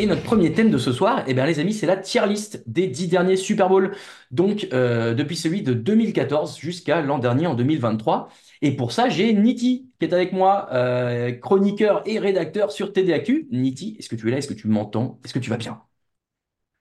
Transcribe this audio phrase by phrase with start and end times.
[0.00, 2.62] Et notre premier thème de ce soir, eh bien les amis, c'est la tier list
[2.66, 3.94] des dix derniers Super Bowl.
[4.30, 8.28] Donc euh, depuis celui de 2014 jusqu'à l'an dernier en 2023.
[8.62, 13.48] Et pour ça, j'ai Niti qui est avec moi, euh, chroniqueur et rédacteur sur TDAQ.
[13.50, 14.38] Niti, est-ce que tu es là?
[14.38, 15.20] Est-ce que tu m'entends?
[15.24, 15.82] Est-ce que tu vas bien?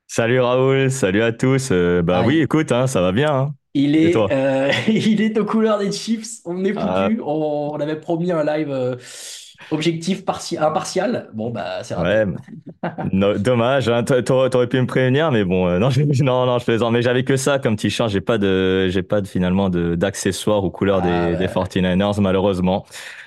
[0.07, 1.69] Salut Raoul, salut à tous.
[1.71, 3.31] Euh, bah oui, écoute, hein, ça va bien.
[3.33, 3.55] hein.
[3.75, 4.31] Il Et est, toi?
[4.31, 6.39] euh, il est aux couleurs des Chiefs.
[6.45, 7.11] On est Ah.
[7.13, 7.21] foutu.
[7.23, 8.95] On, on avait promis un live euh,
[9.71, 11.29] objectif parti- impartial.
[11.33, 11.95] Bon, bah, c'est.
[11.95, 12.25] Ouais,
[13.11, 16.45] no- dommage, hein, t'a- t'aurais t'aurais pu me prévenir, mais bon, euh, non, je, non,
[16.45, 16.93] non, je plaisante.
[16.93, 18.09] Mais j'avais que ça comme t-shirt.
[18.09, 21.37] J'ai pas de, j'ai pas de, finalement de d'accessoires aux couleurs Ah des, ouais.
[21.37, 22.85] des 49ers, malheureusement.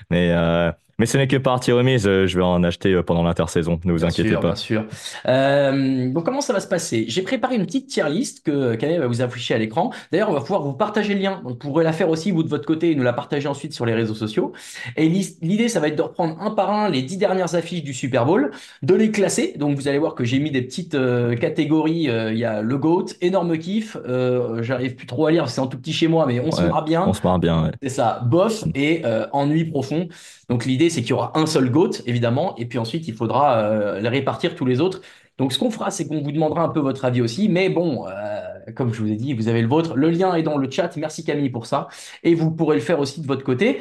[0.09, 0.71] Mais, euh,
[1.03, 2.07] mais ce n'est que partie remise.
[2.07, 3.77] euh, Je vais en acheter euh, pendant l'intersaison.
[3.83, 4.47] Ne vous Bien inquiétez sûr, pas.
[4.47, 4.85] bien sûr.
[5.27, 7.03] Euh, donc, comment ça va se passer?
[7.09, 9.91] J'ai préparé une petite tier list que Kamel va vous afficher à l'écran.
[10.13, 11.41] D'ailleurs, on va pouvoir vous partager le lien.
[11.43, 13.73] Donc, vous pourrez la faire aussi, vous, de votre côté, et nous la partager ensuite
[13.73, 14.53] sur les réseaux sociaux.
[14.95, 17.93] Et l'idée, ça va être de reprendre un par un les dix dernières affiches du
[17.93, 19.55] Super Bowl, de les classer.
[19.57, 22.09] Donc, vous allez voir que j'ai mis des petites euh, catégories.
[22.09, 23.97] Euh, Il y a le GOAT, énorme kiff.
[24.07, 26.61] Euh, j'arrive plus trop à lire, c'est en tout petit chez moi, mais on se
[26.61, 27.03] marre bien.
[27.05, 27.65] On se marre bien.
[27.65, 27.71] ouais.
[27.81, 30.07] C'est ça, bof et euh, ennui profond.
[30.49, 33.57] Donc l'idée, c'est qu'il y aura un seul GOAT, évidemment, et puis ensuite, il faudra
[33.59, 35.01] euh, les répartir tous les autres.
[35.37, 37.49] Donc ce qu'on fera, c'est qu'on vous demandera un peu votre avis aussi.
[37.49, 38.41] Mais bon, euh,
[38.75, 39.95] comme je vous ai dit, vous avez le vôtre.
[39.95, 40.95] Le lien est dans le chat.
[40.97, 41.87] Merci Camille pour ça.
[42.23, 43.79] Et vous pourrez le faire aussi de votre côté.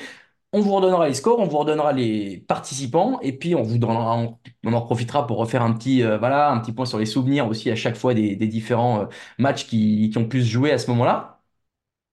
[0.54, 4.38] On vous redonnera les scores, on vous redonnera les participants, et puis on vous en
[4.82, 7.74] profitera pour refaire un petit, euh, voilà, un petit point sur les souvenirs aussi à
[7.76, 9.08] chaque fois des, différents
[9.38, 11.31] matchs qui ont pu se jouer à ce moment-là.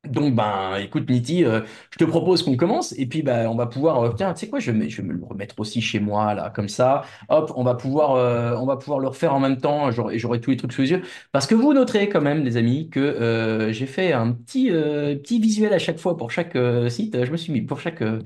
[0.08, 1.60] Donc, ben, écoute, Niti, euh,
[1.92, 4.02] je te propose qu'on commence et puis ben, on va pouvoir.
[4.02, 6.00] euh, tiens, tu sais quoi, je vais, me- je vais me le remettre aussi chez
[6.00, 7.04] moi, là, comme ça.
[7.28, 9.92] Hop, on va pouvoir, euh, on va pouvoir le refaire en même temps.
[9.92, 11.02] J'aurai, j'aurai tous les trucs sous les yeux.
[11.34, 15.16] Parce que vous noterez quand même, les amis, que euh, j'ai fait un petit, euh,
[15.18, 17.26] petit visuel à chaque fois pour chaque euh, site.
[17.26, 18.22] Je me suis mis pour chaque euh,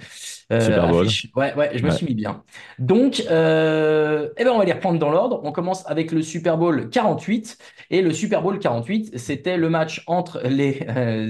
[0.51, 0.93] euh, Super Bowl.
[1.01, 1.27] affiche.
[1.35, 1.97] Ouais, ouais, je me Ouais.
[1.97, 2.43] suis mis bien.
[2.79, 5.41] Donc, euh, eh ben, on va les reprendre dans l'ordre.
[5.43, 7.57] On commence avec le Super Bowl 48.
[7.89, 11.29] Et le Super Bowl 48, c'était le match entre les euh,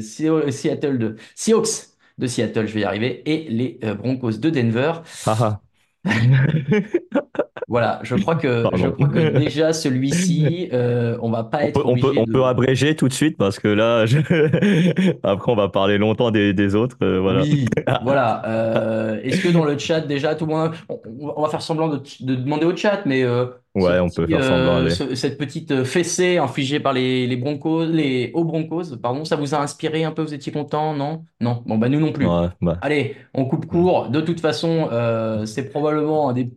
[0.52, 4.94] Seattle de Seahawks de Seattle, je vais y arriver, et les euh, Broncos de Denver.
[5.26, 5.62] Haha.
[7.68, 8.78] Voilà, je crois que, Pardon.
[8.78, 12.26] je crois que déjà celui-ci, euh, on va pas On être peut, on peut, on
[12.26, 14.20] de- peut abréger tout de suite parce que là, je-
[15.24, 16.98] après, on va parler longtemps des, des autres.
[17.04, 17.42] euh, voilà.
[17.44, 17.66] Oui,
[18.02, 18.46] voilà.
[18.48, 21.00] Euh, est-ce que dans le chat déjà tout le monde, on,
[21.38, 24.28] on va faire semblant de, de demander au chat, mais euh, Ouais, ce on peut
[24.28, 28.98] faire semblant, euh, ce- cette petite fessée infligée par les, les Broncos, les hauts Broncos,
[29.02, 30.22] pardon, ça vous a inspiré un peu?
[30.22, 30.96] Vous étiez content?
[30.96, 31.26] Non?
[31.40, 31.64] Non.
[31.66, 32.40] Bon, bah nous non plus.
[32.42, 34.10] Ouais, bah, Allez, on coupe court.
[34.10, 36.52] De toute façon, euh, c'est probablement un des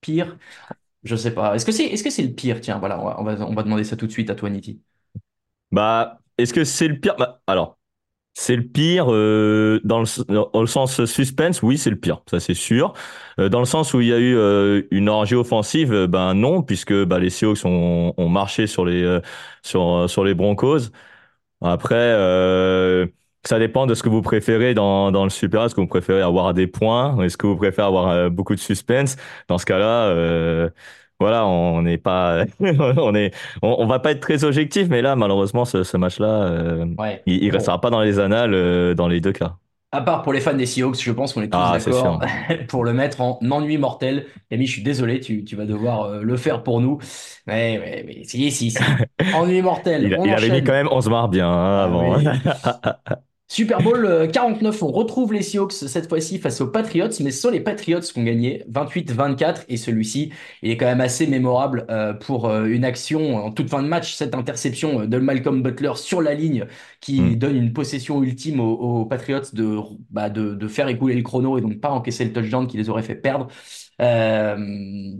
[0.00, 0.38] pires.
[1.04, 1.54] Je sais pas.
[1.56, 2.60] Est-ce que c'est, que c'est le pire?
[2.60, 4.50] Tiens, voilà, on va, on va, on va demander ça tout de suite à toi,
[4.50, 4.82] Niti.
[5.72, 7.16] Bah, est-ce que c'est le pire?
[7.18, 7.78] Bah, alors,
[8.34, 12.40] c'est le pire euh, dans le, dans le sens suspense, oui, c'est le pire, ça
[12.40, 12.92] c'est sûr.
[13.40, 16.34] Euh, dans le sens où il y a eu euh, une orgie offensive, euh, ben
[16.34, 19.20] non, puisque bah, les Seahawks ont, ont marché sur les, euh,
[19.62, 20.90] sur, sur les Broncos.
[21.62, 23.06] Après, euh,
[23.44, 25.64] ça dépend de ce que vous préférez dans, dans le Super.
[25.64, 27.20] Est-ce que vous préférez avoir des points?
[27.22, 29.16] Est-ce que vous préférez avoir euh, beaucoup de suspense?
[29.48, 30.70] Dans ce cas-là, euh,
[31.20, 35.16] voilà, on n'est pas, on est, on, on va pas être très objectif, mais là,
[35.16, 37.24] malheureusement, ce, ce match-là, euh, Ouais.
[37.26, 37.52] il, il Bon.
[37.52, 39.56] restera pas dans les annales euh, dans les deux cas.
[39.92, 42.20] À part pour les fans des Seahawks, je pense qu'on est tous Ah, d'accord
[42.68, 44.26] pour le mettre en ennui mortel.
[44.50, 46.98] Camille, je suis désolé, tu, tu vas devoir euh, le faire pour nous.
[47.46, 48.96] Mais, mais, mais si, si, si.
[49.30, 50.10] Ennui mortel.
[50.10, 52.16] Il, On il avait mis quand même on se marre bien hein, Ah avant.
[52.16, 52.34] oui.
[53.54, 57.40] Super Bowl euh, 49, on retrouve les Seahawks cette fois-ci face aux Patriots, mais ce
[57.40, 61.86] sont les Patriots qui ont gagné 28-24 et celui-ci, il est quand même assez mémorable
[61.88, 65.62] euh, pour euh, une action en toute fin de match, cette interception euh, de Malcolm
[65.62, 66.66] Butler sur la ligne
[67.00, 67.36] qui Mm.
[67.36, 69.78] donne une possession ultime aux, aux Patriots de,
[70.10, 72.88] bah, de, de faire écouler le chrono et donc pas encaisser le touchdown qui les
[72.88, 73.48] aurait fait perdre.
[74.00, 74.56] Euh,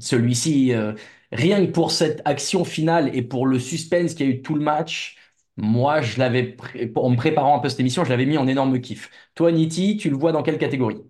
[0.00, 0.92] celui-ci, euh,
[1.32, 4.54] rien que pour cette action finale et pour le suspense qu'il y a eu tout
[4.54, 5.16] le match,
[5.56, 8.46] moi, je l'avais, pré- en me préparant un peu cette émission, je l'avais mis en
[8.48, 9.10] énorme kiff.
[9.34, 11.02] Toi, Niti, tu le vois dans quelle catégorie?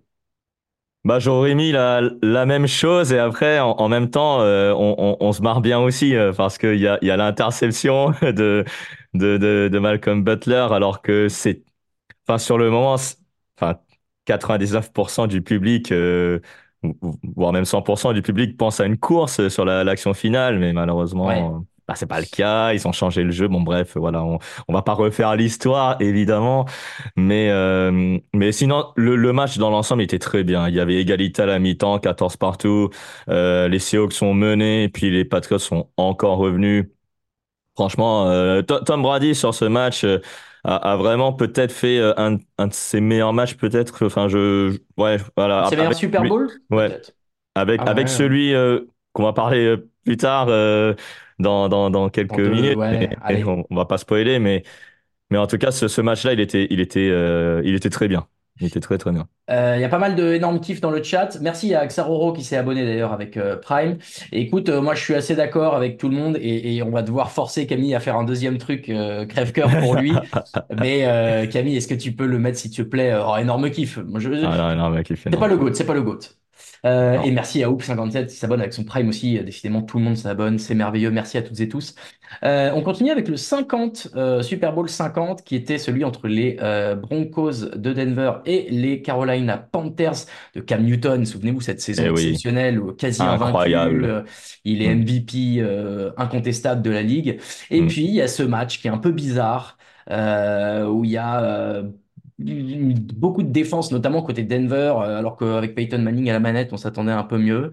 [1.03, 4.95] Bah, j'aurais mis la, la même chose et après, en, en même temps, euh, on,
[4.97, 8.09] on, on se marre bien aussi euh, parce qu'il y a, il y a l'interception
[8.23, 8.65] de,
[9.13, 11.63] de, de, de Malcolm Butler alors que c'est,
[12.27, 13.17] enfin, sur le moment, c'est-
[13.59, 13.79] enfin,
[14.25, 16.39] 99% du public, euh,
[16.83, 20.73] vo- voire même 100% du public pense à une course sur la- l'action finale, mais
[20.73, 21.65] malheureusement, Ouais.
[21.87, 22.73] Bah, c'est pas le cas.
[22.73, 23.47] Ils ont changé le jeu.
[23.47, 26.65] Bon, bref, voilà, on, on va pas refaire l'histoire, évidemment.
[27.15, 30.67] Mais, euh, mais sinon, le, le match dans l'ensemble était très bien.
[30.69, 32.89] Il y avait égalité à la mi-temps, 14 partout.
[33.29, 36.87] Euh, les Seahawks sont menés, puis les Patriots sont encore revenus.
[37.75, 40.19] Franchement, euh, To- Tom Brady sur ce match euh,
[40.63, 44.05] a, a vraiment peut-être fait euh, un, un de ses meilleurs matchs, peut-être.
[44.05, 45.67] Enfin, je, je- ouais, voilà.
[45.69, 46.49] C'est meilleur Super lui- Bowl?
[46.71, 47.01] ouais.
[47.55, 48.13] Avec, Ah avec ouais.
[48.13, 48.81] celui euh,
[49.13, 50.93] qu'on va parler euh, plus tard euh,
[51.39, 52.75] dans, dans, dans quelques deux, minutes.
[52.75, 53.09] ouais,
[53.45, 54.63] on, on va pas spoiler, mais,
[55.31, 58.07] mais en tout cas, ce, ce match-là, il était, il était, euh, il était très
[58.07, 58.27] bien.
[58.59, 59.27] Il était très très bien.
[59.51, 61.37] Euh, Il y a pas mal d'énormes kiffs dans le chat.
[61.41, 63.97] Merci à Xaroro qui s'est abonné d'ailleurs avec euh, Prime.
[64.31, 66.89] Et écoute, euh, moi je suis assez d'accord avec tout le monde et, et on
[66.89, 68.85] va devoir forcer Camille à faire un deuxième truc
[69.29, 70.13] crève-cœur pour lui.
[70.79, 73.99] Mais Camille, est-ce que tu peux le mettre s'il te plaît en énorme kiff?
[74.17, 76.19] Je, Ah il fait C'est pas le GOAT, c'est pas le GOAT.
[76.85, 79.37] Euh, et merci à Hoop57 qui s'abonne avec son Prime aussi.
[79.37, 81.11] Euh, Décidément, tout le monde s'abonne, c'est merveilleux.
[81.11, 81.95] Merci à toutes et tous.
[82.43, 86.57] Euh, on continue avec le 50, euh, Super Bowl 50, qui était celui entre les
[87.01, 90.25] Broncos de Denver et les Carolina Panthers
[90.55, 91.25] de Cam Newton.
[91.25, 92.21] Souvenez-vous, cette saison Eh oui.
[92.27, 94.25] exceptionnelle, où quasi Incroyable.
[94.63, 94.99] il est Mm.
[95.01, 97.39] MVP euh, incontestable de la ligue.
[97.71, 97.87] Et Mm.
[97.87, 99.77] puis, il y a ce match qui est un peu bizarre,
[100.09, 101.83] où il y a
[102.37, 106.77] beaucoup de défense, notamment côté Denver, euh, alors qu'avec Peyton Manning à la manette, on
[106.77, 107.71] s'attendait un peu mieux.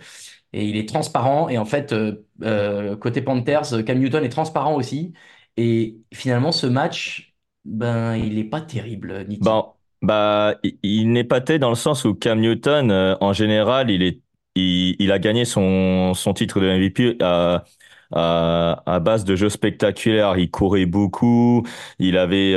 [0.53, 1.49] Et il est transparent.
[1.49, 5.13] Et en fait, euh, euh, côté Panthers, Cam Newton est transparent aussi.
[5.57, 9.43] Et finalement, ce match, ben, il est pas terrible, Nitti.
[9.43, 9.67] Bon,
[10.03, 14.21] bah, il, n'est pas tel dans le sens où Cam Newton, en général, il est,
[14.55, 17.65] il, a gagné son, son titre de MVP à,
[18.13, 20.37] à, base de jeux spectaculaires.
[20.39, 21.67] Il courait beaucoup.
[21.99, 22.55] Il avait,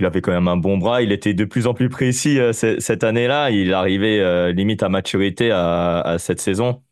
[0.00, 1.02] il avait quand même un bon bras.
[1.02, 3.50] Il était de plus en plus précis euh, ce- cette année-là.
[3.50, 6.82] Il arrivait euh, limite à maturité à, à cette saison.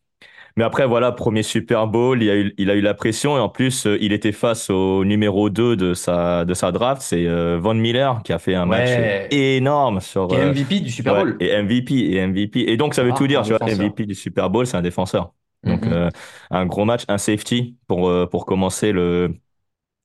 [0.57, 3.41] Mais après, voilà, premier Super Bowl, il a eu, il a eu la pression et
[3.41, 7.27] en plus, euh, il était face au numéro 2 de sa, de sa draft, c'est
[7.59, 9.29] Von Miller qui a fait un match Ouais.
[9.31, 10.33] énorme sur.
[10.33, 11.37] Euh, MVP du Super ouais, Bowl.
[11.41, 12.61] et MVP, et MVP.
[12.73, 13.65] Et donc, ça veut Ah, tout dire, tu vois.
[13.67, 15.33] MVP du Super Bowl, c'est un défenseur.
[15.65, 15.93] Donc, Mhm.
[15.93, 16.11] euh,
[16.51, 19.35] un gros match, un safety pour, pour commencer le,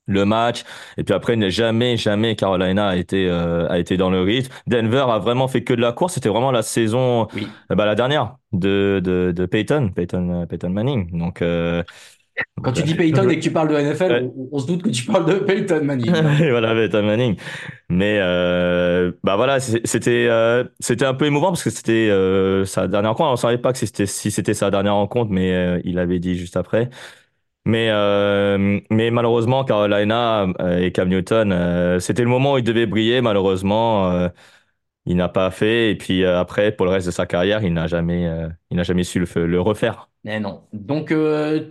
[0.06, 0.64] le match.
[0.96, 4.52] Et puis après, jamais, jamais Carolina a été, euh, a été dans le rythme.
[4.66, 6.14] Denver a vraiment fait que de la course.
[6.14, 7.48] C'était vraiment la saison, Oui.
[7.70, 11.10] euh, bah, la dernière de, de, de Peyton, Peyton, euh, Peyton Manning.
[11.18, 11.82] Donc, euh,
[12.62, 14.22] Quand tu dis Peyton et que tu parles de NFL, Ouais.
[14.36, 16.12] on, on se doute que tu parles de Peyton Manning.
[16.42, 17.36] Et voilà, Peyton Manning.
[17.88, 22.88] Mais euh, bah voilà, c'était euh, c'était un peu émouvant parce que c'était euh, sa
[22.88, 23.30] dernière rencontre.
[23.32, 26.56] On savait pas que c'était si c'était sa dernière rencontre, mais il avait dit juste
[26.56, 26.90] après.
[27.66, 32.64] Mais euh, mais malheureusement, Carolina euh, et Cam Newton, euh, c'était le moment où il
[32.64, 33.22] devait briller.
[33.22, 34.28] Malheureusement, euh,
[35.06, 35.92] il n'a pas fait.
[35.92, 38.30] Et puis après, pour le reste de sa carrière, il n'a jamais
[38.70, 40.10] il n'a jamais su le, le refaire.
[40.24, 40.66] Mais non.
[40.72, 41.14] Donc, tout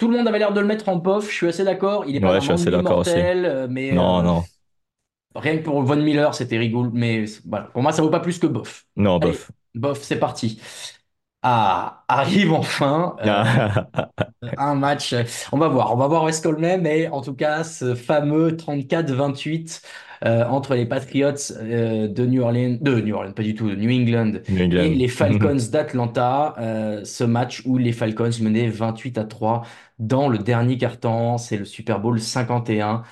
[0.08, 1.28] le monde avait l'air de le mettre en bof.
[1.30, 2.06] Je suis assez d'accord.
[2.08, 3.20] Il est pas Ouais, d'un je suis assez ennui d'accord aussi.
[3.22, 4.50] mortel, euh, mais Non, non,
[5.36, 6.92] rien que pour Von Miller, c'était rigolo.
[6.94, 8.86] Mais voilà, pour moi, ça vaut pas plus que bof.
[8.96, 9.52] non, Allez, bof.
[9.76, 10.62] bof, c'est parti.
[11.46, 13.44] Ah, arrive enfin euh,
[14.58, 15.14] un match.
[15.52, 17.66] On va voir, on va voir où est-ce qu'on le met, mais en tout cas,
[17.66, 19.82] ce fameux 34-28
[20.24, 23.76] euh, entre les Patriots euh, de New Orleans, de New Orleans, pas du tout, de
[23.76, 24.84] New England New England.
[24.84, 26.56] et les Falcons d'Atlanta,
[27.04, 29.64] ce match où les Falcons menaient 28 à 3
[30.00, 33.04] dans le dernier quart-temps, c'est le Super Bowl 51.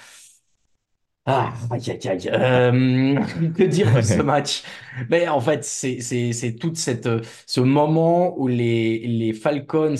[1.27, 2.29] Ah, aïe, aïe, aïe.
[2.33, 3.15] Euh,
[3.55, 4.63] que dire de ce match?
[5.09, 9.93] Mais en fait, c'est, c'est, c'est toute cette, euh, ce moment où les, les Falcons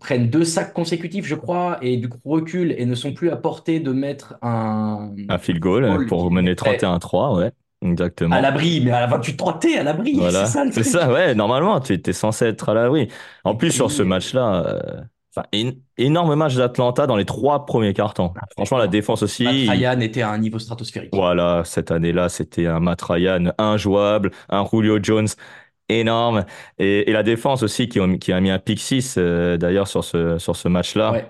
[0.00, 3.36] prennent deux sacs consécutifs, je crois, et du coup reculent et ne sont plus à
[3.36, 7.52] portée de mettre un, Un field goal pour mener mettrait- 31-3, ouais.
[7.82, 8.36] Exactement.
[8.36, 10.14] À l'abri, mais à la 28-3, t'es à l'abri.
[10.18, 10.92] Voilà, C'est ça le c'est truc.
[10.92, 13.08] ça, ouais, normalement, tu es censé être à l'abri.
[13.44, 15.02] En plus, sur ce match-là, euh,
[15.36, 15.46] enfin,
[15.96, 18.32] énorme match d'Atlanta dans les trois premiers cartons.
[18.56, 19.44] Franchement, la défense aussi.
[19.44, 21.10] Matt il- Ryan était à un niveau stratosphérique.
[21.14, 25.28] Voilà, cette année-là, c'était un Matt Ryan injouable, un Julio Jones
[25.88, 26.44] énorme,
[26.78, 29.88] et, et la défense aussi qui, ont- qui a mis un pick 6 euh, d'ailleurs
[29.88, 31.26] sur ce, sur ce match-là, Ouais.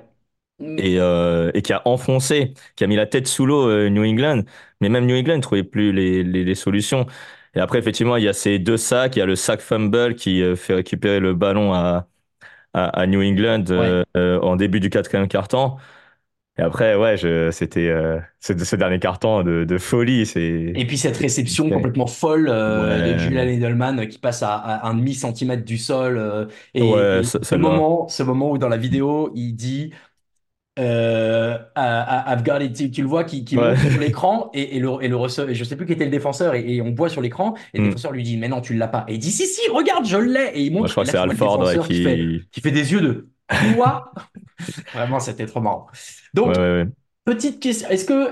[0.76, 4.04] et, euh, et qui a enfoncé, qui a mis la tête sous l'eau euh, New
[4.04, 4.42] England,
[4.80, 7.06] mais même New England ne trouvait plus les, les, les solutions.
[7.54, 10.14] Et après, effectivement, il y a ces deux sacs, il y a le sac fumble
[10.14, 12.06] qui fait récupérer le ballon à,
[12.74, 15.78] à, à New England euh, en début du quatrième quart-temps.
[16.58, 17.16] Et après, ouais,
[17.52, 20.26] c'était euh, ce, ce dernier quart-temps de, de folie.
[20.74, 23.12] Et puis cette réception complètement folle euh, Ouais.
[23.14, 26.16] de Julian Edelman qui passe à, à un demi centimètre du sol.
[26.18, 29.92] euh, et Ouais, et ce- moment, ce moment où dans la vidéo il dit
[30.78, 31.58] euh,
[32.62, 33.70] it, tu, tu le vois qui, qui Ouais.
[33.70, 36.10] monte sur l'écran et, et le, et le receveur, je sais plus qui était le
[36.10, 37.86] défenseur et, et on voit sur l'écran et le Mm.
[37.88, 40.16] défenseur lui dit mais non tu l'as pas et il dit si si regarde je
[40.16, 42.48] l'ai et il montre Moi, je crois que c'est Alford ouais, qui fait, qui.
[42.52, 43.28] qui fait des yeux de
[43.76, 44.12] quoi?
[44.94, 45.86] Vraiment c'était trop marrant.
[46.34, 46.86] Donc Ouais.
[47.24, 47.86] Petite question,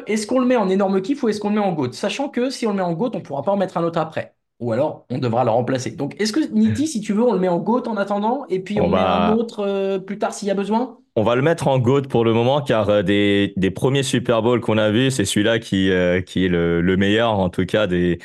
[0.07, 1.93] est-ce qu'on le met en énorme kiff ou est-ce qu'on le met en GOAT?
[1.93, 4.01] Sachant que si on le met en GOAT, on pourra pas en mettre un autre
[4.01, 4.35] après.
[4.61, 5.93] Ou alors, on devra le remplacer.
[5.93, 8.61] Donc, est-ce que Niti, si tu veux, on le met en GOAT en attendant et
[8.61, 10.99] puis on, On met va- un autre euh, plus tard s'il y a besoin?
[11.17, 14.41] On va le mettre en GOAT pour le moment, car euh, des, des premiers Super
[14.43, 17.67] Bowl qu'on a vus, c'est celui-là qui, euh, qui est le, le meilleur, en tout
[17.67, 18.19] cas, des,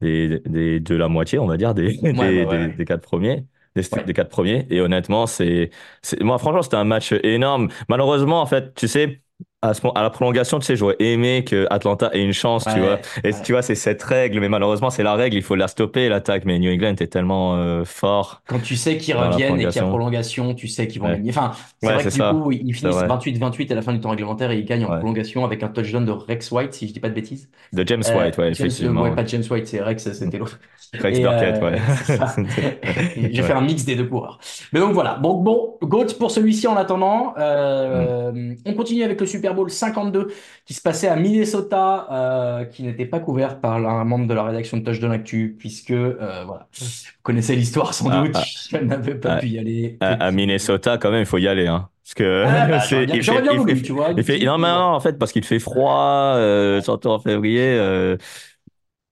[0.00, 2.68] des, des- de la moitié, on va dire, des, des, ouais, ouais.
[2.68, 3.46] des- des quatre premiers.
[3.76, 4.04] Des, Ouais.
[4.04, 4.66] des quatre premiers.
[4.70, 5.70] Et honnêtement, c'est,
[6.02, 7.68] c'est, moi, franchement, c'était un match énorme.
[7.88, 9.22] Malheureusement, en fait, tu sais,
[9.62, 12.64] à, ce, mo- à la prolongation, tu sais, j'aurais aimé que Atlanta ait une chance,
[12.72, 12.98] tu vois.
[13.24, 13.42] Et ouais.
[13.42, 16.44] tu vois, c'est cette règle, mais malheureusement, c'est la règle, il faut la stopper, l'attaque.
[16.46, 18.40] Mais New England est tellement euh, fort.
[18.46, 20.54] Quand tu sais qu'ils reviennent et qu'il y a prolongation.
[20.54, 21.16] tu sais qu'ils vont Ouais.
[21.16, 21.30] gagner.
[21.30, 21.52] Enfin,
[21.82, 22.32] c'est vrai que ça.
[22.32, 23.06] du coup, ils finissent vrai.
[23.06, 26.04] 28-28 à la fin du temps réglementaire et ils gagnent en prolongation avec un touchdown
[26.04, 27.50] de Rex White, si je dis pas de bêtises.
[27.72, 29.02] De James Euh, White, ouais, James- effectivement.
[29.02, 30.58] ouais, pas James White, c'est Rex, c'était l'autre.
[30.98, 31.78] Rex Et, Burkett, euh, ouais.
[33.32, 34.38] J'ai fait un mix des deux coureurs.
[34.72, 35.18] Mais donc voilà.
[35.22, 37.34] Donc bon, GOAT pour celui-ci en attendant.
[37.38, 38.54] Euh, Mm.
[38.66, 40.28] On continue avec le Super Bowl 52
[40.64, 44.42] qui se passait à Minnesota, euh, qui n'était pas couvert par un membre de la
[44.44, 46.86] rédaction de Touchdown Actu, puisque euh, voilà, vous
[47.22, 48.32] connaissez l'histoire sans Ah, doute.
[48.36, 48.42] ah.
[48.70, 49.96] Je n'avais pas Ah, pu y aller.
[50.00, 51.88] À, à Minnesota, quand même, il faut y aller, hein.
[52.04, 54.08] Parce que Ah, bah, c'est- il fait- il voulu, fait- tu vois.
[54.16, 57.60] il fait- non, mais non, en fait, parce qu'il fait froid, euh, surtout en février.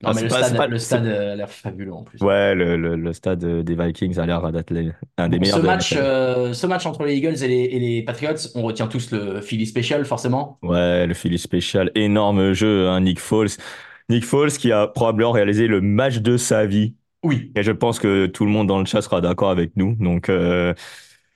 [0.02, 2.04] Non, ah, mais le pas- stade, c'est pas- le c'est- stade a l'air fabuleux en
[2.04, 2.20] plus.
[2.22, 4.72] Ouais, le, le, le stade des Vikings a l'air d'être
[5.18, 5.58] un des Bon, meilleurs.
[5.58, 8.86] ce match, euh, ce match entre les Eagles et les, et les Patriots, on retient
[8.86, 10.58] tous le Philly Special, forcément.
[10.62, 13.48] Ouais, le Philly spécial, énorme jeu, hein, Nick Foles.
[14.08, 16.94] Nick Foles qui a probablement réalisé le match de sa vie.
[17.24, 17.50] Oui.
[17.56, 19.96] Et je pense que tout le monde dans le chat sera d'accord avec nous.
[19.96, 20.74] Donc, euh,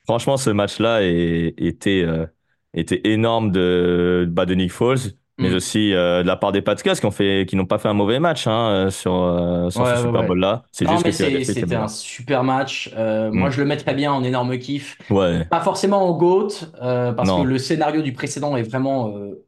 [0.05, 2.27] franchement, ce match-là était, euh,
[2.75, 4.99] était énorme de, bah, de Nick Foles,
[5.43, 5.55] mais Mm.
[5.55, 7.95] aussi euh, de la part des Patriots qui ont fait, qui n'ont pas fait un
[7.95, 10.27] mauvais match hein, euh, sur, euh, sur Ouais, ce ouais, Super ouais.
[10.29, 10.63] Bowl-là.
[10.73, 12.91] C'est juste que c'était un super match.
[12.97, 13.39] Euh, Mm.
[13.39, 14.99] Moi, je le mettrais bien en énorme kiff.
[15.11, 15.49] Ouais.
[15.51, 16.49] Pas forcément en GOAT,
[16.83, 17.37] euh, parce Non.
[17.37, 19.47] que le scénario du précédent est vraiment euh,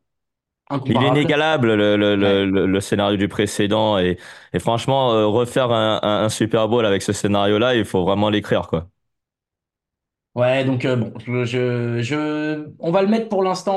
[0.87, 2.45] Il est inégalable, le, le, le, Ouais.
[2.45, 3.99] le, le scénario du précédent.
[3.99, 4.19] Et,
[4.53, 8.29] et franchement, euh, refaire un, un, un Super Bowl avec ce scénario-là, il faut vraiment
[8.31, 8.89] l'écrire, quoi.
[10.35, 13.77] Ouais, donc euh, bon, je, je, je- on va le mettre pour l'instant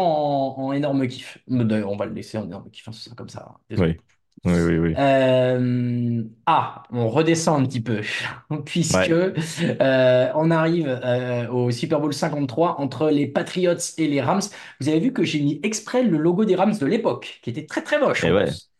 [0.58, 1.38] en, en énorme kiff.
[1.48, 3.46] D'ailleurs, on va le laisser en énorme kiff, hein, ce sera comme ça.
[3.52, 3.58] hein.
[3.70, 4.00] Désolé.
[4.46, 4.78] Oui, oui, oui.
[4.80, 4.98] oui.
[4.98, 8.02] Euh, ah, on redescend un petit peu,
[8.66, 14.42] puisque euh, on arrive euh, au Super Bowl 53 entre les Patriots et les Rams.
[14.82, 17.68] Vous avez vu que j'ai mis exprès le logo des Rams de l'époque, qui était
[17.68, 18.26] très très moche.
[18.26, 18.46] Et en ouais.
[18.46, 18.72] plus.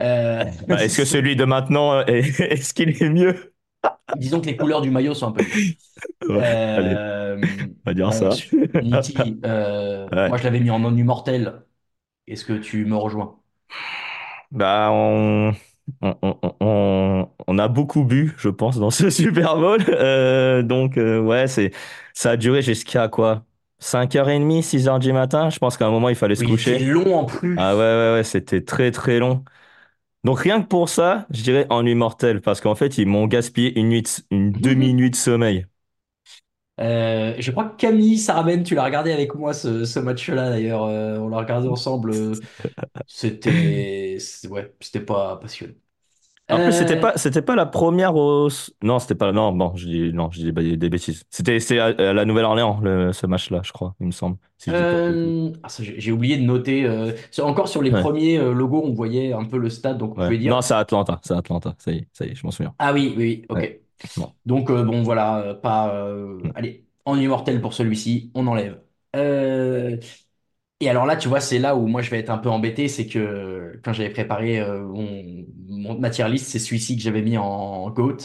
[0.00, 3.51] Euh, Bah, Est-ce que celui de maintenant, euh, est, est-ce qu'il est mieux?
[4.14, 5.48] Disons que les couleurs du maillot sont un peu.
[6.28, 7.36] Ouais, Euh,
[7.86, 8.42] on va dire ça.
[9.44, 10.28] Euh, Ouais.
[10.28, 11.64] moi je l'avais mis en non immortel.
[12.28, 13.40] Est-ce que tu me rejoins?
[14.50, 15.52] Bah, on,
[16.02, 19.80] on, on, on, on a beaucoup bu, je pense, dans ce Super Bowl.
[19.88, 21.72] Euh, donc, euh, ouais, c'est,
[22.14, 23.44] ça a duré jusqu'à quoi?
[23.78, 25.50] 5h30, 6h du matin?
[25.50, 26.78] Je pense qu'à un moment, il fallait se Oui, coucher.
[26.78, 27.58] long en plus.
[27.58, 29.44] Ah ouais, ouais, ouais, c'était très, très long.
[30.24, 33.26] Donc, rien que pour ça, je dirais en nuit mortelle, parce qu'en fait, ils m'ont
[33.26, 35.66] gaspillé une nuit, de- une demi-nuit de sommeil.
[36.80, 40.84] Euh, je crois que Camille Sarabène, tu l'as regardé avec moi ce, ce match-là d'ailleurs.
[40.84, 42.10] Euh, on l'a regardé ensemble.
[42.12, 42.40] Euh,
[43.06, 45.74] C'était, c'est- ouais, c'était pas passionnant.
[46.52, 48.48] En plus, c'était Euh, pas, c'était pas la première au...
[48.82, 49.32] Non, c'était pas...
[49.32, 51.24] Non, bon, je dis, non, je dis des, bêtises.
[51.30, 54.36] C'était, c'est à, à la Nouvelle-Orléans, le- ce match-là, je crois, il me semble.
[54.58, 56.84] si euh, ah, j'ai oublié de noter.
[56.84, 58.00] euh, encore sur les Ouais.
[58.00, 60.26] premiers logos, on voyait un peu le stade, donc on Ouais.
[60.26, 60.54] pouvait dire.
[60.54, 62.50] Non, c'est à Atlanta, c'est à Atlanta, ça y est, ça y est, je m'en
[62.50, 62.74] souviens.
[62.78, 63.56] Ah oui, oui, oui, ok.
[63.58, 63.80] Ouais.
[64.16, 64.32] Bon.
[64.46, 65.92] Donc euh, bon, voilà, pas.
[66.14, 66.52] Mm.
[66.54, 68.80] allez, en immortel pour celui-ci, on enlève.
[70.84, 72.88] Et alors là, tu vois, c'est là où moi je vais être un peu embêté,
[72.88, 77.22] c'est que quand j'avais préparé euh, mon, mon ma tier list, c'est celui-ci que j'avais
[77.22, 78.16] mis en GOAT.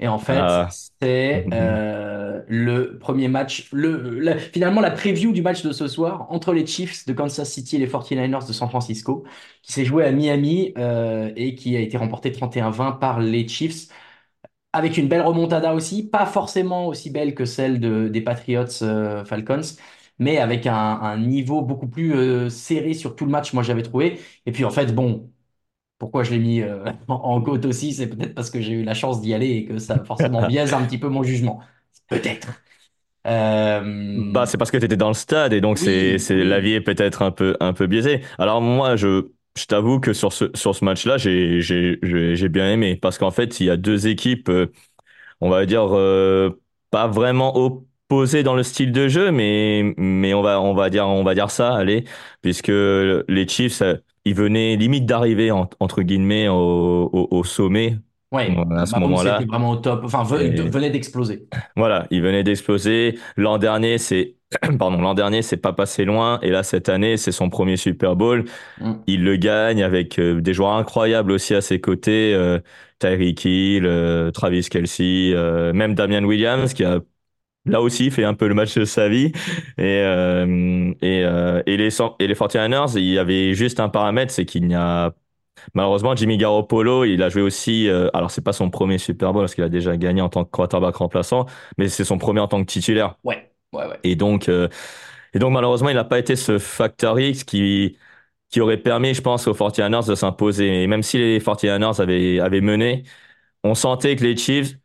[0.00, 1.54] Et en fait, Ah, c'est mhm.
[1.54, 6.52] euh, le premier match, le, la- finalement la preview du match de ce soir entre
[6.52, 9.24] les Chiefs de Kansas City et les 49ers de San Francisco,
[9.62, 13.88] qui s'est joué à Miami euh, et qui a été remporté 31-20 par les Chiefs,
[14.72, 19.24] avec une belle remontada aussi, pas forcément aussi belle que celle de, des Patriots euh,
[19.24, 19.60] Falcons,
[20.18, 23.82] mais avec un, un niveau beaucoup plus euh, serré sur tout le match, moi j'avais
[23.82, 24.20] trouvé.
[24.46, 25.30] Et puis en fait, bon.
[25.98, 28.84] Pourquoi je l'ai mis euh, en en côte aussi, c'est peut-être parce que j'ai eu
[28.84, 31.60] la chance d'y aller et que ça forcément biaise un petit peu mon jugement.
[32.08, 32.62] Peut-être.
[33.26, 33.82] Euh,
[34.32, 36.44] Bah, c'est parce que tu étais dans le stade et donc oui, c'est, oui.
[36.44, 38.20] l'avis est peut-être un peu, un peu biaisé.
[38.38, 42.70] Alors moi, je, je t'avoue que sur ce, sur ce match-là, j'ai, j'ai j'ai bien
[42.70, 44.50] aimé parce qu'en fait, il y a deux équipes,
[45.40, 46.50] on va dire, euh,
[46.90, 47.56] pas vraiment
[48.10, 51.34] opposées dans le style de jeu, mais, mais on va, on va dire, on va
[51.34, 52.04] dire ça, allez,
[52.42, 53.94] puisque les Chiefs, euh,
[54.24, 57.96] ils venaient limite d'arriver, en- entre guillemets, au, au, au sommet
[58.32, 59.40] Ouais, à ce moment-là.
[59.46, 60.02] vraiment au top.
[60.04, 61.46] Enfin, venait d'exploser.
[61.76, 63.16] Voilà, il venait d'exploser.
[63.36, 64.34] L'an dernier, c'est
[64.78, 66.40] pardon, l'an dernier, c'est pas passé loin.
[66.42, 68.44] Et là, cette année, c'est son premier Super Bowl.
[68.80, 68.92] Mm.
[69.06, 72.34] Il le gagne avec euh, des joueurs incroyables aussi à ses côtés.
[72.34, 72.58] Euh,
[72.98, 77.00] Tyreek Hill, euh, Travis Kelce, euh, même Damian Williams qui a
[77.66, 79.32] là aussi fait un peu le match de sa vie.
[79.78, 81.88] Et euh, et, euh, et les
[82.20, 85.12] et les 49ers, il y avait juste un paramètre, c'est qu'il n'y a
[85.74, 87.88] Malheureusement, Jimmy Garoppolo, il a joué aussi.
[87.88, 90.44] euh, alors, c'est pas son premier Super Bowl parce qu'il a déjà gagné en tant
[90.44, 91.46] que quarterback remplaçant,
[91.78, 93.16] mais c'est son premier en tant que titulaire.
[93.24, 93.98] Ouais, ouais, ouais.
[94.04, 94.68] Et donc, euh,
[95.34, 97.98] et donc malheureusement, il n'a pas été ce facteur X qui
[98.50, 100.84] qui aurait permis, je pense, aux 49ers de s'imposer.
[100.84, 103.04] Et même si les 49ers avaient avaient mené,
[103.64, 104.76] on sentait que les Chiefs,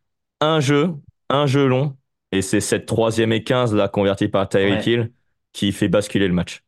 [0.41, 0.93] un jeu,
[1.29, 1.97] un jeu long,
[2.31, 4.85] et c'est cette troisième et 15 là convertie par Tyreek Ouais.
[4.87, 5.11] Hill
[5.53, 6.63] qui fait basculer le match.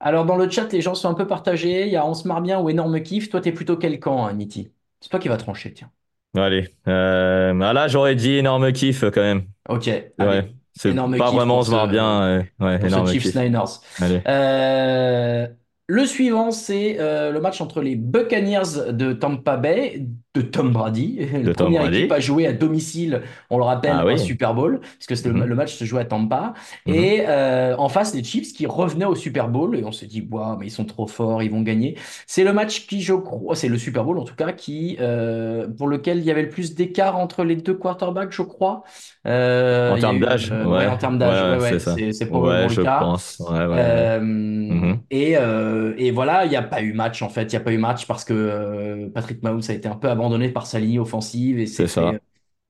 [0.00, 1.82] Alors, dans le chat, les gens sont un peu partagés.
[1.86, 3.30] Il y a On se marre bien ou énorme kiff.
[3.30, 4.72] Toi, t'es plutôt quel camp, hein, Niti?
[5.00, 5.90] C'est toi qui vas trancher, tiens.
[6.36, 9.46] Allez, euh, ah là, j'aurais dit énorme kiff quand même.
[9.68, 12.22] Ok, Ouais, c'est Énorme pas vraiment on se marre bien.
[12.22, 13.34] euh, ouais, énorme kiff.
[13.34, 13.80] Niners.
[14.00, 14.22] Allez.
[14.26, 15.46] Euh,
[15.90, 21.18] le suivant, c'est euh, le match entre les Buccaneers de Tampa Bay, de Tom Brady,
[21.42, 24.18] la Tom première équipe à jouer à domicile, on le rappelle, Ah oui.
[24.18, 26.52] Super Bowl, puisque c'était le, Mhm, le match se jouait à Tampa.
[26.86, 26.94] mhm.
[26.94, 30.26] Et euh, en face, les Chiefs qui revenaient au Super Bowl, et on s'est dit,
[30.30, 31.96] waouh, mais ils sont trop forts, ils vont gagner.
[32.26, 35.66] C'est le match qui, je crois, c'est le Super Bowl en tout cas, qui, euh,
[35.68, 38.82] pour lequel il y avait le plus d'écart entre les deux quarterbacks, je crois.
[39.24, 42.82] En termes d'âge, ouais, ouais, en termes d'âge, ouais, ouais, c'est probablement Ouais, le je
[42.82, 42.98] cas.
[43.00, 43.40] pense.
[43.40, 44.98] Mhm.
[45.10, 45.36] et,
[45.78, 47.44] euh, et voilà, il n'y a pas eu match en fait.
[47.44, 50.08] Il n'y a pas eu match parce que euh, Patrick Mahomes a été un peu
[50.10, 52.18] abandonné par sa ligne offensive et s'est C'est fait euh,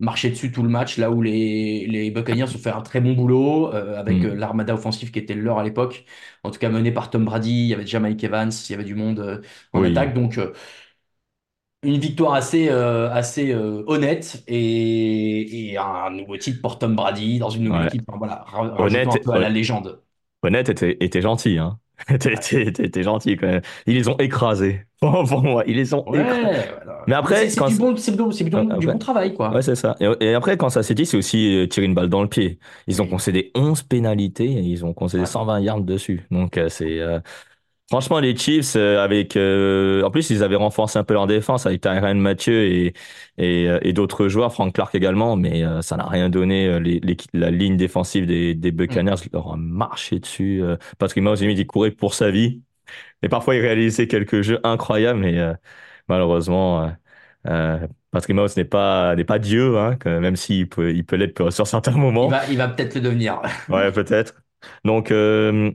[0.00, 0.98] marcher dessus tout le match.
[0.98, 4.24] Là où les, les Buccaneers ont fait un très bon boulot euh, avec Mhm.
[4.24, 6.04] l'armada offensive qui était leur à l'époque.
[6.44, 7.50] En tout cas, menée par Tom Brady.
[7.50, 9.42] Il y avait déjà Mike Evans, il y avait du monde
[9.72, 9.84] en Oui.
[9.84, 10.14] attaque.
[10.14, 10.38] Donc,
[11.84, 17.38] une victoire assez, euh, assez euh, honnête et, et un nouveau titre pour Tom Brady
[17.38, 17.90] dans une nouvelle Ouais.
[17.90, 18.04] équipe.
[18.08, 20.02] Enfin, voilà, un Honnête, peu à la légende.
[20.42, 21.78] honnête était, était gentil, hein.
[22.10, 23.62] Était gentil quand même.
[23.86, 24.84] Ils les ont écrasés.
[25.00, 26.42] Pour pour moi, ils les ont écrasés.
[26.44, 27.04] Ouais, voilà.
[27.06, 28.86] Mais Mais c'est après, c'est quand du bon, c'est du, c'est du bon, du après,
[28.88, 29.62] bon travail, ouais, quoi.
[29.62, 29.96] c'est ça.
[30.00, 32.28] Et, et après, quand ça s'est dit, c'est aussi euh, tirer une balle dans le
[32.28, 32.58] pied.
[32.86, 33.10] Ils ont Oui.
[33.10, 35.26] concédé 11 pénalités et ils ont concédé Ouais.
[35.26, 36.26] 120 yards dessus.
[36.30, 37.20] Donc, euh, c'est euh,
[37.90, 41.64] Franchement, les Chiefs, euh, avec, euh, en plus, ils avaient renforcé un peu leur défense
[41.64, 42.92] avec Tyrann Mathieu et,
[43.38, 46.78] et, euh, et d'autres joueurs, Frank Clark également, mais ça n'a rien donné.
[46.80, 48.72] Les, les- la ligne défensive des, des.
[48.72, 50.62] Buccaneers leur a marché dessus.
[50.62, 52.60] euh, Patrick Mahomes, limite, il courait pour sa vie.
[53.22, 55.54] Et parfois, il réalisait quelques jeux incroyables, mais euh,
[56.08, 56.90] malheureusement, euh,
[57.48, 61.16] euh, Patrick Mahomes n'est pas, n'est pas Dieu, hein, que- même s'il peut, il peut
[61.16, 62.30] l'être sur certains Il moments.
[62.30, 63.40] va, il va peut-être le devenir.
[63.68, 64.34] Ouais, peut-être.
[64.84, 65.72] Donc, euh,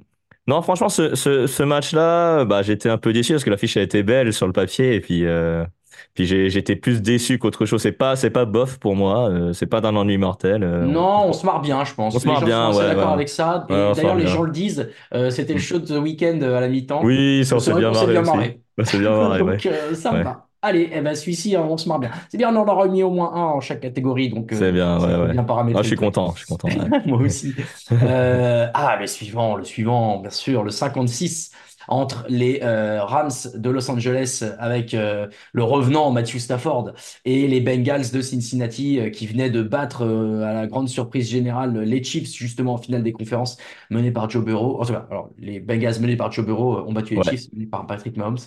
[0.47, 3.81] non, franchement, ce, ce, ce match-là, bah, j'étais un peu déçu parce que l'affiche a
[3.81, 5.65] été belle sur le papier et puis, euh,
[6.13, 7.81] puis j'étais plus déçu qu'autre chose.
[7.81, 10.63] C'est pas, c'est pas bof pour moi, euh, c'est pas d'un ennui mortel.
[10.63, 12.19] euh, on, Non, on se marre bien, je on pense.
[12.19, 13.13] se Les marre gens sont bien, ouais, d'accord ouais.
[13.13, 13.65] avec ça.
[13.69, 14.89] Ouais, on se d'ailleurs, les gens le disent.
[15.13, 17.01] euh, c'était le show de The Weeknd à la mi-temps.
[17.03, 18.37] Oui, ça, on C'est s'est bien marré aussi.
[18.37, 18.61] marré.
[18.77, 19.39] On s'est bien marré.
[19.39, 20.47] Donc, ça me va.
[20.65, 22.11] Allez, eh ben, celui-ci, on se marre bien.
[22.29, 24.29] C'est bien, on en aura mis au moins un en chaque catégorie.
[24.29, 25.33] Donc, c'est euh, bien, ça ouais, ouais.
[25.33, 25.45] bien
[25.75, 26.69] Ah, je suis content, je suis content.
[26.69, 26.89] ouais.
[27.05, 27.53] Moi aussi.
[27.91, 31.51] Euh, ah, le suivant, le suivant, bien sûr, le 56
[31.89, 36.93] entre les euh, Rams de Los Angeles avec euh, le revenant Matthew Stafford
[37.25, 41.77] et les Bengals de Cincinnati euh, qui venaient de battre à la grande surprise générale
[41.79, 43.57] les Chiefs justement en finale des conférences
[43.89, 44.79] menés par Joe Burrow.
[44.81, 47.37] En tout cas, alors les Bengals menés par Joe Burrow ont battu les Ouais.
[47.37, 48.37] Chiefs menés par Patrick Mahomes.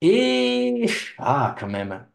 [0.00, 0.86] Et
[1.18, 2.06] ah, quand même.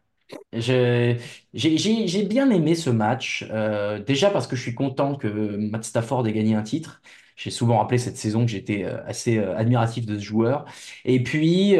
[0.52, 1.18] Je,
[1.54, 5.84] j'ai, j'ai, bien aimé ce match, euh, déjà parce que je suis content que Matt
[5.84, 7.02] Stafford ait gagné un titre,
[7.36, 10.66] j'ai souvent rappelé cette saison que j'étais euh, assez euh, admiratif de ce joueur.
[11.04, 11.76] Et puis,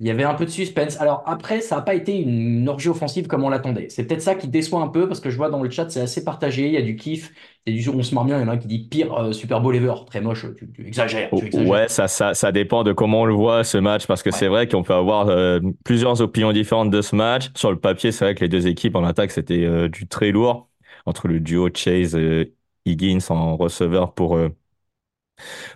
[0.00, 1.00] il y avait un peu de suspense.
[1.00, 3.88] Alors après, ça n'a pas été une orgie offensive comme on l'attendait.
[3.90, 6.00] C'est peut-être ça qui déçoit un peu parce que je vois dans le chat, c'est
[6.00, 6.66] assez partagé.
[6.68, 7.32] Il y a du kiff,
[7.66, 8.38] il y a du on se marre bien.
[8.38, 9.94] Il y en a un qui dit pire euh, Super Bowl ever.
[10.06, 11.68] Très moche, tu, tu exagères, tu exagères.
[11.72, 14.38] Ouais, ça, ça, ça dépend de comment on le voit ce match parce que Ouais.
[14.38, 17.50] c'est vrai qu'on peut avoir euh, plusieurs opinions différentes de ce match.
[17.56, 20.30] Sur le papier, c'est vrai que les deux équipes en attaque, c'était euh, du très
[20.30, 20.68] lourd
[21.06, 22.44] entre le duo Chase euh,
[22.86, 24.38] Higgins en receveur pour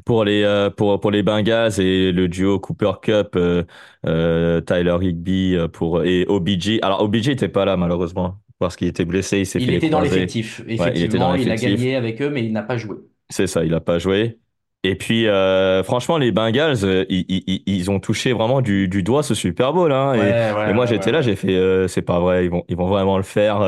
[0.05, 3.65] pour les euh, pour pour les Bengals et le duo Cooper Cup euh,
[4.07, 4.97] euh, Tyler
[5.57, 6.79] euh, pour et OBJ.
[6.83, 10.01] Alors OBJ était pas là malheureusement parce qu'il était blessé, il s'est Il était dans
[10.01, 10.63] l'effectif.
[10.67, 12.97] Effectivement, il a gagné avec eux, mais il n'a pas joué.
[13.31, 14.39] C'est ça, il a pas joué.
[14.85, 15.27] Et puis,
[15.85, 19.93] franchement, les Bengals, ils, ils, ils ont touché vraiment du, du doigt ce Super Bowl.
[19.93, 22.65] Hein, et, Ouais, ouais, et moi, j'étais là, j'ai fait, c'est pas vrai, ils vont,
[22.69, 23.59] ils vont vraiment le faire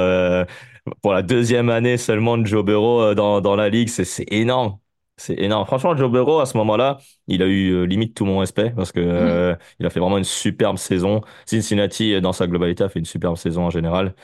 [1.02, 3.88] pour la deuxième année seulement de Joe Burrow dans, dans la ligue.
[3.88, 4.78] C'est énorme.
[5.18, 5.64] C'est énorme.
[5.66, 8.92] Franchement, Joe Burrow, à ce moment-là, il a eu euh, limite tout mon respect parce
[8.92, 11.22] que euh, il a fait vraiment une superbe saison.
[11.46, 14.14] Cincinnati, euh, dans sa globalité, a fait une superbe saison en général.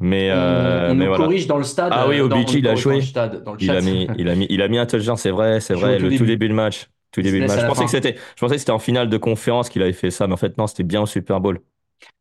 [0.00, 1.26] Mais, On, euh, on mais nous voilà.
[1.26, 1.92] corrige dans le stade.
[1.92, 2.94] Ah oui, euh, dans- il a corrige joué.
[2.94, 3.76] Dans le stade, dans le Il chat.
[3.76, 6.04] a mis, il a mis, il a mis un touchdown, c'est vrai, c'est vrai, tout
[6.04, 6.26] le tout début.
[6.26, 6.88] début de match.
[7.12, 7.58] Tout Il se début de laisse match.
[7.58, 7.86] à Je la pensais fin.
[7.86, 10.34] que c'était, je pensais que c'était en finale de conférence qu'il avait fait ça, mais
[10.34, 11.60] en fait, non, c'était bien au Super Bowl.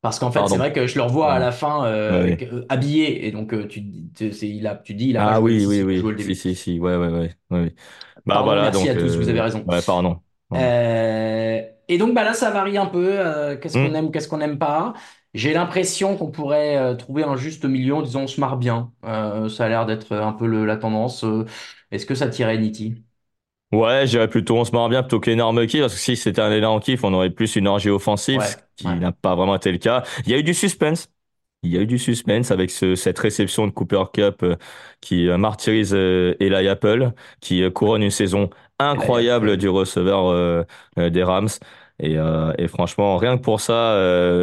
[0.02, 2.44] Parce qu'en fait, c'est vrai que je le revois à la fin euh, Ouais, avec,
[2.44, 3.28] euh, habillé.
[3.28, 3.84] Et donc, euh, tu,
[4.16, 6.00] tu, c'est- il a, tu dis, il a Ah joué oui, oui, a oui.
[6.00, 6.36] joué le début.
[6.36, 6.80] Si, si, si.
[6.80, 7.36] Ouais, ouais, ouais.
[7.50, 7.76] ouais, ouais.
[8.26, 8.90] Bah Pardon, voilà, merci donc.
[8.90, 9.68] à tous, vous avez euh, raison.
[9.68, 10.22] Ouais, pardon.
[10.56, 13.20] Euh, et donc, bah là, ça varie un peu.
[13.20, 13.96] euh, qu'est-ce qu'on Mm.
[13.96, 14.94] aime, qu'est-ce qu'on n'aime pas.
[15.34, 18.94] J'ai l'impression qu'on pourrait euh, trouver un juste milieu en disant on se marre bien.
[19.06, 21.24] Euh, ça a l'air d'être un peu le- la tendance.
[21.26, 21.46] Euh,
[21.92, 23.04] Est-ce que ça tirait Nitti?
[23.72, 26.42] Ouais, je dirais plutôt on se marre bien plutôt qu'énorme kiff, parce que si c'était
[26.42, 28.96] un énorme kiff, on aurait plus une orgie offensive, Ouais, qui ouais.
[28.96, 30.04] n'a pas vraiment été le cas.
[30.26, 31.10] Il y a eu du suspense.
[31.62, 34.56] Il y a eu du suspense avec ce, cette réception de Cooper Cup euh,
[35.02, 37.12] qui euh, martyrise euh, Eli Apple,
[37.42, 40.66] qui euh, couronne une saison incroyable du receveur
[40.98, 41.50] des Rams.
[42.02, 42.14] Et,
[42.58, 43.94] et franchement, rien que pour ça,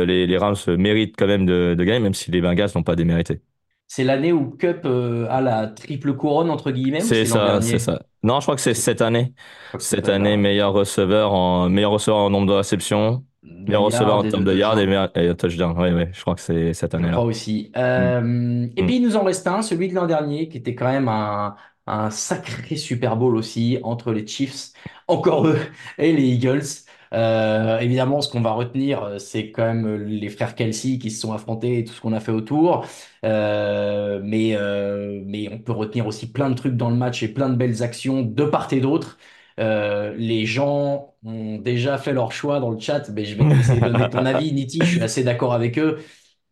[0.04, 2.96] les, les Rams méritent quand même de, de gagner, même si les Bengals n'ont pas
[2.96, 3.40] démérité.
[3.88, 8.02] C'est l'année où Cup a la triple couronne, entre guillemets, C'est ça, c'est ça.
[8.22, 9.34] Non, je crois que c'est cette année.
[9.78, 13.24] Cette année, meilleur receveur en meilleur receveur en nombre de réceptions,
[13.66, 15.74] meilleur receveur en et termes de yards et meilleur et touchdown.
[15.78, 17.12] Oui, oui, je crois que c'est cette Je année-là.
[17.12, 17.70] crois aussi.
[17.76, 18.86] Euh, Et Mm.
[18.86, 21.56] puis il nous en reste un, celui de l'an dernier, qui était quand même un,
[21.86, 24.70] un sacré Super Bowl aussi entre les Chiefs,
[25.06, 25.58] encore eux,
[25.98, 26.62] et les Eagles.
[27.12, 31.20] Euh, évidemment, ce qu'on va retenir, euh, c'est quand même les frères Kelsey qui se
[31.20, 32.84] sont affrontés et tout ce qu'on a fait autour.
[33.24, 34.56] Euh, mais,
[35.24, 37.82] mais on peut retenir aussi plein de trucs dans le match et plein de belles
[37.82, 39.18] actions de part et d'autre.
[39.58, 43.54] Euh, les gens ont déjà fait leur choix dans le chat, mais je vais te
[43.54, 44.84] laisser donner ton avis, Niti.
[44.84, 45.98] Je suis assez d'accord avec eux.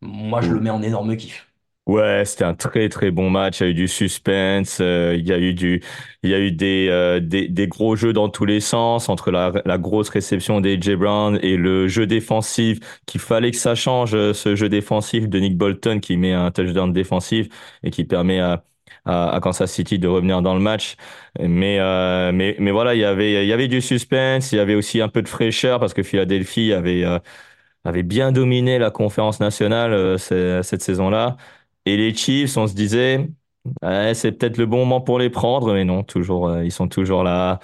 [0.01, 1.47] Moi, je le mets en énorme kiff.
[1.87, 3.59] Ouais, c'était un très très bon match.
[3.59, 5.83] Il y a eu du suspense, euh, il y a eu du,
[6.23, 9.29] il y a eu des, euh, des des gros jeux dans tous les sens entre
[9.29, 12.79] la la grosse réception d'AJ Brown et le jeu défensif.
[13.05, 16.91] Qu'il fallait que ça change ce jeu défensif de Nick Bolton qui met un touchdown
[16.91, 17.49] défensif
[17.83, 18.65] et qui permet à
[19.05, 20.95] à, à Kansas City de revenir dans le match.
[21.39, 24.59] Mais euh, mais mais voilà, il y avait il y avait du suspense, il y
[24.59, 27.19] avait aussi un peu de fraîcheur parce que Philadelphie avait euh,
[27.83, 30.17] avait bien dominé la conférence nationale euh,
[30.63, 31.37] cette saison-là.
[31.85, 33.29] Et les Chiefs, on se disait,
[33.83, 36.87] ouais, c'est peut-être le bon moment pour les prendre, mais non, toujours, euh, ils sont
[36.87, 37.59] toujours là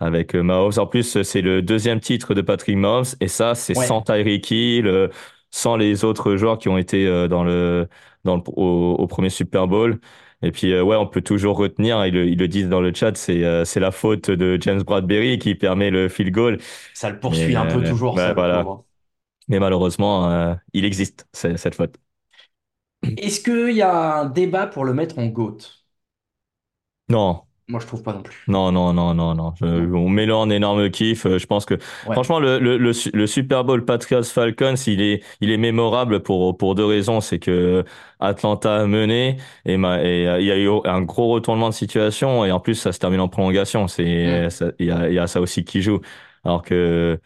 [0.00, 0.72] avec euh, Mahomes.
[0.78, 3.86] En plus, c'est le deuxième titre de Patrick Mahomes, et ça, c'est Ouais.
[3.86, 5.08] sans Tyreek Hill, euh,
[5.50, 7.88] sans les autres joueurs qui ont été euh, dans le,
[8.24, 9.98] dans le, au, au premier Super Bowl.
[10.44, 12.92] Et puis, euh, ouais, on peut toujours retenir, ils le, ils le disent dans le
[12.94, 16.58] chat, c'est euh, c'est la faute de James Bradbury qui permet le field goal.
[16.92, 18.64] Ça le poursuit un peu euh, toujours, ça, voilà.
[19.48, 21.96] Mais malheureusement, il existe, cette faute.
[23.16, 25.58] Est-ce qu'il y a un débat pour le mettre en GOAT?
[27.08, 28.36] Non, Moi, je trouve pas non plus.
[28.46, 29.54] Non, non, non, non, non.
[29.58, 31.24] Je- on met le en énorme kiff.
[31.24, 32.12] Euh, Je pense que, Ouais.
[32.12, 36.22] franchement, le, le, le, su- le Super Bowl Patriots Falcons, il est, il est mémorable
[36.22, 37.22] pour, pour deux raisons.
[37.22, 37.82] C'est que
[38.20, 41.74] Atlanta a mené et, ma- et euh, il y a eu un gros retournement de
[41.74, 43.88] situation et en plus, ça se termine en prolongation.
[43.88, 44.72] C'est, Mm.
[44.78, 46.00] il y a, il y a ça aussi qui joue.
[46.44, 47.18] Alors que,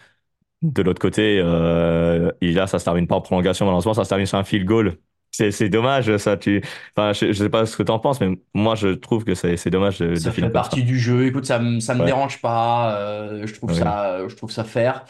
[0.62, 3.66] de l'autre côté, euh, là, ça se termine pas en prolongation.
[3.66, 4.98] Malheureusement, ça se termine sur un field goal.
[5.31, 6.37] C'est, c'est dommage, ça.
[6.37, 6.62] Tu,
[6.97, 9.57] enfin, je, je sais pas ce que t'en penses, mais moi, je trouve que c'est,
[9.57, 10.53] c'est dommage de, de Ça finir fait ça.
[10.53, 11.27] partie du jeu.
[11.27, 12.07] Écoute, ça me, ça me Ouais.
[12.07, 12.97] dérange pas.
[12.99, 13.77] euh, je trouve Ouais.
[13.79, 15.05] ça, je trouve ça fair.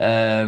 [0.00, 0.46] Euh,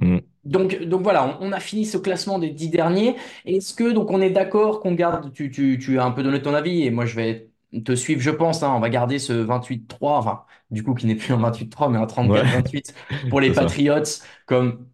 [0.00, 0.20] Mm.
[0.44, 3.16] donc, donc voilà, on, on a fini ce classement des dix derniers.
[3.44, 6.42] Est-ce que donc on est d'accord qu'on garde, tu, tu, tu as un peu donné
[6.42, 7.50] ton avis et moi je vais
[7.84, 8.62] te suivre, je pense.
[8.62, 11.98] hein, on va garder ce 28-3, enfin, du coup qui n'est plus un 28-3 mais
[11.98, 12.94] un 34-28
[13.28, 13.50] pour les.
[13.52, 14.02] Patriots
[14.46, 14.86] comme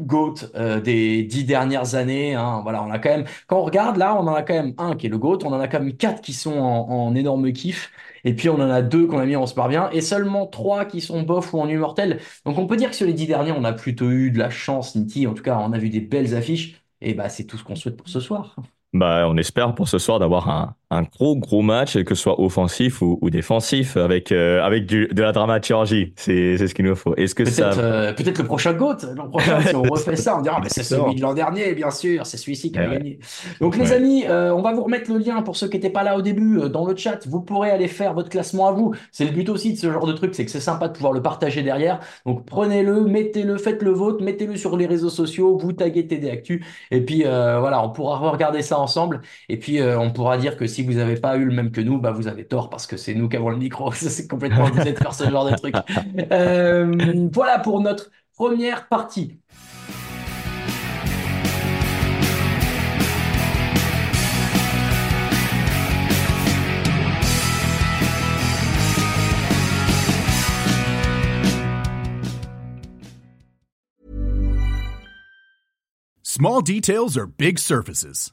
[0.00, 2.34] GOAT euh, des dix dernières années.
[2.34, 2.62] Hein.
[3.46, 5.52] Quand on regarde là, on en a quand même un qui est le GOAT, on
[5.52, 7.90] en a quand même quatre qui sont en, en énorme kiff,
[8.24, 10.84] et puis on en a deux qu'on a mis en super bien, et seulement trois
[10.84, 12.20] qui sont bof ou en immortel.
[12.44, 14.50] Donc on peut dire que sur les dix derniers, on a plutôt eu de la
[14.50, 15.26] chance, Niti.
[15.26, 17.76] En tout cas, on a vu des belles affiches, et bah c'est tout ce qu'on
[17.76, 18.56] souhaite pour ce soir.
[18.92, 22.40] Bah, on espère pour ce soir d'avoir un, un gros gros match, que ce soit
[22.40, 26.12] offensif ou, ou défensif, avec euh, avec du, de la dramaturgie.
[26.16, 27.14] C'est c'est ce qu'il nous faut.
[27.14, 28.96] Est-ce que ça Peut-être euh, peut-être le prochain GOAT.
[29.14, 31.92] L'an prochain, si on refait ça, on dira mais c'est celui de l'an dernier, bien
[31.92, 32.96] sûr, c'est celui-ci qui a Ouais.
[32.98, 33.18] gagné.
[33.60, 36.02] Donc les amis, euh, on va vous remettre le lien pour ceux qui n'étaient pas
[36.02, 37.24] là au début dans le chat.
[37.28, 38.92] Vous pourrez aller faire votre classement à vous.
[39.12, 41.12] C'est le but aussi de ce genre de truc, c'est que c'est sympa de pouvoir
[41.12, 42.00] le partager derrière.
[42.26, 46.64] Donc prenez-le, mettez-le, faites le vôtre, mettez-le sur les réseaux sociaux, vous taguez TD Actu,
[46.90, 49.20] et puis voilà, on pourra regarder ça ensemble.
[49.48, 51.80] Et puis euh, on pourra dire que si vous n'avez pas eu le même que
[51.80, 53.92] nous, bah vous avez tort parce que c'est nous qui avons le micro.
[54.10, 55.74] C'est complètement abusé de faire ce genre de truc.
[56.32, 59.38] Euh, voilà pour notre première partie.
[76.40, 78.32] Small details are big surfaces.